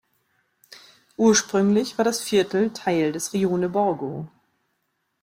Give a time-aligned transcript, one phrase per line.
[1.15, 4.27] Ursprünglich war das Viertel Teil des Rione Borgo.